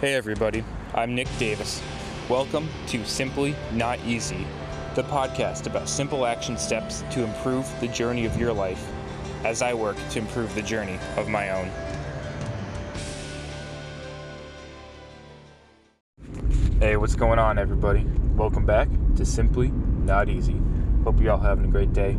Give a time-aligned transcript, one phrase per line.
[0.00, 0.62] Hey everybody,
[0.94, 1.82] I'm Nick Davis.
[2.28, 4.46] Welcome to Simply Not Easy,
[4.94, 8.92] the podcast about simple action steps to improve the journey of your life
[9.44, 11.68] as I work to improve the journey of my own.
[16.78, 18.06] Hey, what's going on, everybody?
[18.36, 20.62] Welcome back to Simply Not Easy.
[21.02, 22.16] Hope you all having a great day.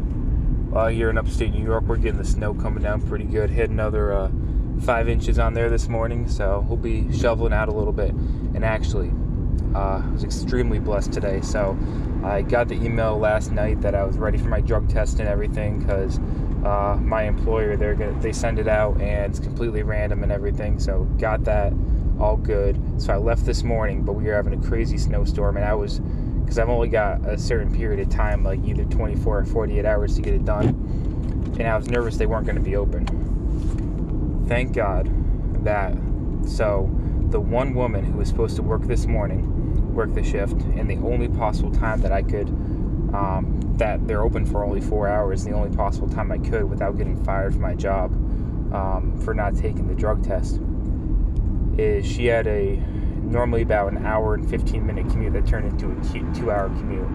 [0.73, 3.49] Uh, here in upstate New York, we're getting the snow coming down pretty good.
[3.49, 4.29] Hit another uh,
[4.81, 8.11] five inches on there this morning, so we'll be shoveling out a little bit.
[8.11, 9.11] And actually,
[9.75, 11.41] uh, I was extremely blessed today.
[11.41, 11.77] So
[12.23, 15.27] I got the email last night that I was ready for my drug test and
[15.27, 16.17] everything because
[16.65, 20.79] uh, my employer they're gonna, they send it out and it's completely random and everything.
[20.79, 21.73] So got that
[22.19, 22.79] all good.
[23.01, 25.99] So I left this morning, but we were having a crazy snowstorm, and I was
[25.99, 30.15] because I've only got a certain period of time, like either 24 or 48 hours
[30.15, 30.69] to get it done,
[31.59, 33.29] and I was nervous they weren't going to be open
[34.49, 35.07] thank God
[35.63, 35.93] that
[36.45, 36.89] so
[37.29, 40.95] the one woman who was supposed to work this morning worked the shift, and the
[40.95, 42.49] only possible time that I could
[43.13, 46.97] um, that they're open for only four hours, the only possible time I could without
[46.97, 48.11] getting fired from my job
[48.73, 50.59] um, for not taking the drug test
[51.77, 52.75] is she had a
[53.23, 57.07] normally about an hour and 15 minute commute that turned into a two hour commute.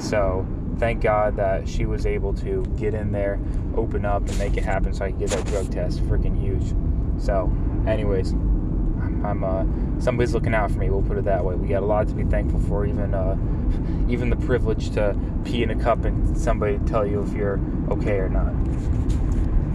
[0.00, 0.46] So
[0.78, 3.38] thank God that she was able to get in there,
[3.76, 6.00] open up, and make it happen so I could get that drug test.
[6.04, 6.74] Freaking huge.
[7.22, 7.52] So,
[7.86, 9.64] anyways, I'm uh,
[10.00, 10.90] somebody's looking out for me.
[10.90, 11.54] We'll put it that way.
[11.54, 12.86] We got a lot to be thankful for.
[12.86, 13.36] Even uh,
[14.08, 18.16] even the privilege to pee in a cup and somebody tell you if you're okay
[18.18, 18.52] or not.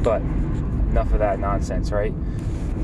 [0.04, 0.22] But
[0.92, 2.14] enough of that nonsense, right?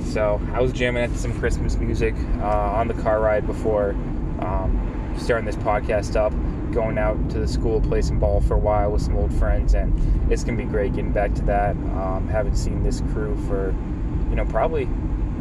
[0.06, 3.92] So I was jamming at some Christmas music uh, on the car ride before
[4.40, 6.34] um, starting this podcast up
[6.72, 9.74] going out to the school, play some ball for a while with some old friends,
[9.74, 11.72] and it's gonna be great getting back to that.
[11.72, 13.74] Um, haven't seen this crew for,
[14.30, 14.88] you know, probably.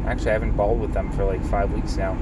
[0.06, 2.12] Actually, I haven't balled with them for like five weeks now,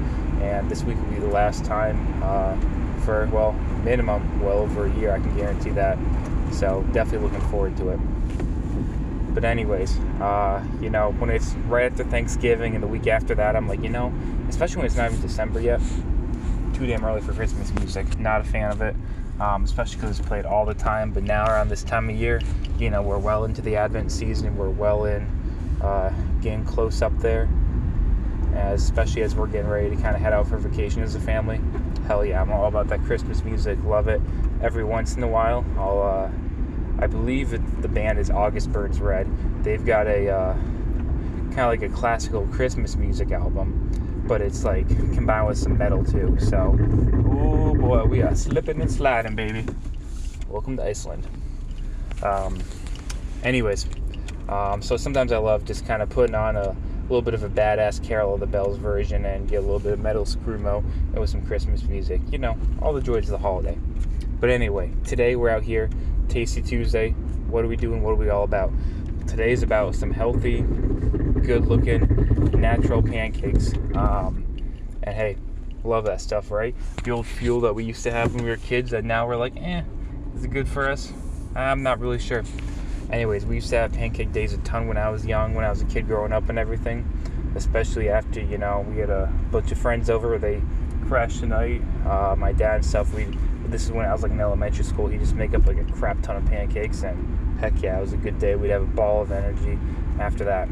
[0.41, 2.56] and this week will be the last time uh,
[3.05, 3.53] for well,
[3.84, 5.12] minimum well over a year.
[5.12, 5.98] I can guarantee that.
[6.53, 7.99] So definitely looking forward to it.
[9.34, 13.56] But anyways, uh, you know, when it's right after Thanksgiving and the week after that,
[13.56, 14.12] I'm like, you know,
[14.49, 15.81] especially when it's not even December yet,
[16.82, 18.19] too damn early for Christmas music.
[18.19, 18.97] Not a fan of it,
[19.38, 21.12] um, especially because it's played all the time.
[21.12, 22.41] But now around this time of year,
[22.76, 24.48] you know, we're well into the Advent season.
[24.48, 25.22] And we're well in,
[25.81, 27.48] uh, getting close up there.
[28.54, 31.20] As, especially as we're getting ready to kind of head out for vacation as a
[31.20, 31.60] family.
[32.09, 33.78] Hell yeah, I'm all about that Christmas music.
[33.84, 34.20] Love it.
[34.60, 36.03] Every once in a while, I'll.
[36.03, 36.31] Uh,
[36.99, 37.50] I believe
[37.81, 39.28] the band is August Burns Red.
[39.64, 44.88] They've got a uh, kind of like a classical Christmas music album but it's like
[44.88, 46.37] combined with some metal too.
[46.41, 46.77] So,
[47.31, 49.65] oh boy, we are slipping and sliding, baby.
[50.49, 51.27] Welcome to Iceland.
[52.22, 52.59] Um,
[53.43, 53.87] anyways,
[54.49, 57.49] um, so sometimes I love just kind of putting on a little bit of a
[57.49, 60.84] badass Carol of the Bells version and get a little bit of metal screamo
[61.15, 62.21] with some Christmas music.
[62.31, 63.78] You know, all the joys of the holiday.
[64.41, 65.91] But anyway, today we're out here,
[66.28, 67.11] Tasty Tuesday.
[67.49, 68.03] What are we doing?
[68.03, 68.72] What are we all about?
[69.27, 70.65] Today's about some healthy,
[71.42, 73.75] good looking natural pancakes.
[73.94, 74.47] Um,
[75.03, 75.36] and hey,
[75.84, 76.75] love that stuff, right?
[77.04, 79.36] The old fuel that we used to have when we were kids that now we're
[79.36, 79.82] like, eh,
[80.36, 81.12] is it good for us?
[81.54, 82.44] I'm not really sure.
[83.10, 85.70] Anyways, we used to have pancake days a ton when I was young, when I
[85.70, 87.06] was a kid growing up and everything.
[87.54, 90.62] Especially after, you know, we had a bunch of friends over, they
[91.08, 91.82] crashed tonight.
[92.06, 93.26] Uh, my dad and stuff, we
[93.66, 95.08] this is when I was like in elementary school.
[95.08, 98.12] He'd just make up like a crap ton of pancakes, and heck yeah, it was
[98.12, 98.54] a good day.
[98.54, 99.78] We'd have a ball of energy
[100.19, 100.69] after that.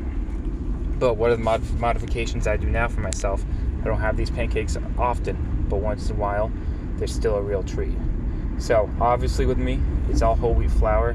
[1.00, 3.44] But what are the mod- modifications I do now for myself?
[3.80, 6.52] I don't have these pancakes often, but once in a while,
[6.96, 7.96] they're still a real treat.
[8.58, 11.14] So obviously with me, it's all whole wheat flour,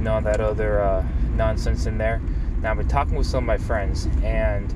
[0.00, 2.22] none of that other uh, nonsense in there.
[2.62, 4.74] Now I've been talking with some of my friends, and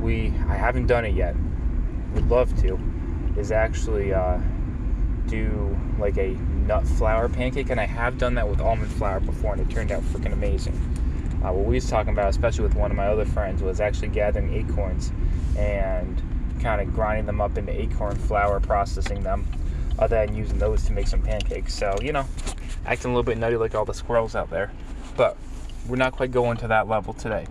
[0.00, 1.36] we I haven't done it yet.
[2.14, 2.80] Would love to.
[3.36, 4.38] Is actually uh,
[5.26, 6.30] do like a
[6.66, 9.92] nut flour pancake, and I have done that with almond flour before, and it turned
[9.92, 10.78] out freaking amazing.
[11.42, 14.08] Uh, what we was talking about, especially with one of my other friends, was actually
[14.08, 15.10] gathering acorns
[15.58, 16.22] and
[16.60, 19.44] kind of grinding them up into acorn flour, processing them,
[19.98, 21.74] other than using those to make some pancakes.
[21.74, 22.24] So you know,
[22.86, 24.70] acting a little bit nutty like all the squirrels out there,
[25.16, 25.36] but
[25.88, 27.46] we're not quite going to that level today.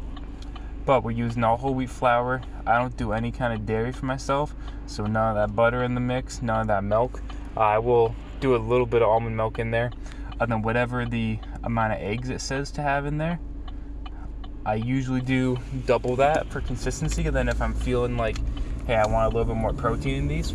[0.86, 2.42] But we're using all whole wheat flour.
[2.66, 4.56] I don't do any kind of dairy for myself,
[4.86, 7.22] so none of that butter in the mix, none of that milk.
[7.58, 9.92] Uh, I will do a little bit of almond milk in there,
[10.40, 13.40] and then whatever the amount of eggs it says to have in there
[14.66, 17.28] I usually do double that for consistency.
[17.28, 18.38] And then if I'm feeling like,
[18.86, 20.54] hey, I want a little bit more protein in these,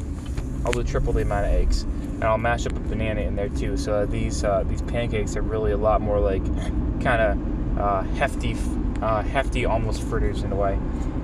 [0.64, 1.82] I'll do triple the amount of eggs.
[1.82, 3.76] And I'll mash up a banana in there too.
[3.76, 6.44] So these uh, these pancakes are really a lot more like
[7.02, 8.56] kind of uh, hefty
[9.02, 10.78] uh, hefty, almost fritters in a way.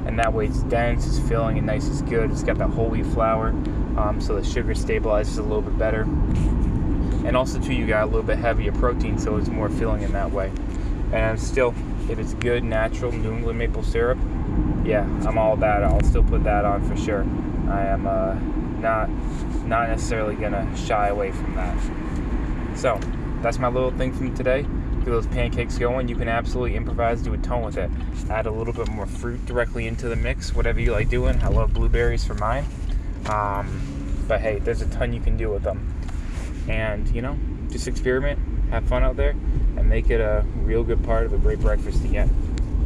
[0.07, 2.31] And that way it's dense, it's filling, and nice, it's good.
[2.31, 3.49] It's got that whole wheat flour,
[3.97, 6.03] um, so the sugar stabilizes a little bit better.
[7.25, 10.13] And also, too, you got a little bit heavier protein, so it's more filling in
[10.13, 10.51] that way.
[11.13, 11.73] And I'm still,
[12.09, 14.19] if it's good, natural New England maple syrup,
[14.85, 15.87] yeah, I'm all about it.
[15.87, 17.23] I'll still put that on for sure.
[17.69, 18.35] I am uh,
[18.81, 19.09] not
[19.67, 21.77] not necessarily gonna shy away from that.
[22.77, 22.99] So
[23.43, 24.63] that's my little thing from today.
[24.63, 26.09] Get those pancakes going.
[26.09, 27.91] You can absolutely improvise, do a tone with it.
[28.31, 31.41] Add a little bit more fruit directly into the mix, whatever you like doing.
[31.43, 32.65] I love blueberries for mine.
[33.27, 35.95] Um, but hey, there's a ton you can do with them.
[36.69, 37.37] And you know,
[37.71, 38.39] just experiment,
[38.71, 39.35] have fun out there,
[39.93, 42.31] make it a real good part of a great breakfast again.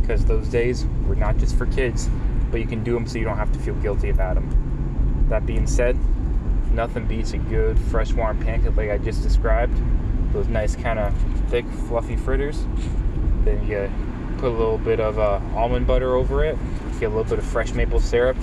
[0.01, 2.11] Because those days were not just for kids,
[2.51, 5.27] but you can do them so you don't have to feel guilty about them.
[5.29, 5.97] That being said,
[6.73, 9.81] nothing beats a good fresh warm pancake like I just described.
[10.33, 11.15] Those nice kind of
[11.49, 12.65] thick fluffy fritters.
[13.45, 13.89] Then you
[14.39, 16.59] put a little bit of uh, almond butter over it.
[16.99, 18.37] Get a little bit of fresh maple syrup.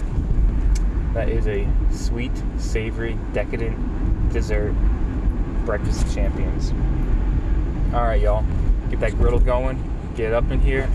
[1.13, 4.73] That is a sweet, savory, decadent dessert.
[5.65, 6.71] Breakfast champions.
[7.93, 8.43] All right, y'all.
[8.89, 9.77] Get that griddle going.
[10.15, 10.89] Get up in here.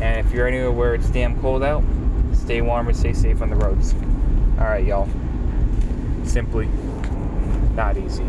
[0.00, 1.84] And if you're anywhere where it's damn cold out,
[2.32, 3.94] stay warm and stay safe on the roads.
[4.58, 5.08] All right, y'all.
[6.24, 6.66] Simply
[7.76, 8.24] not easy.